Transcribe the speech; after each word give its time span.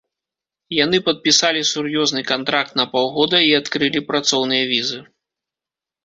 Яны 0.83 0.97
падпісалі 1.09 1.59
сур'ёзны 1.71 2.21
кантракт 2.31 2.73
на 2.79 2.85
паўгода 2.93 3.41
і 3.49 3.51
адкрылі 3.59 3.99
працоўныя 4.09 4.63
візы. 4.71 4.99